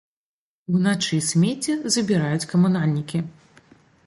[0.79, 3.17] Уначы смецце забіраюць камунальнікі.